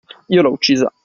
Io 0.35 0.41
l'ho 0.41 0.51
uccisa! 0.51 0.91